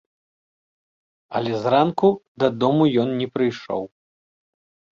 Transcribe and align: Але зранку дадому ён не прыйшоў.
Але 1.39 1.51
зранку 1.67 2.09
дадому 2.45 2.83
ён 3.07 3.15
не 3.21 3.27
прыйшоў. 3.39 3.83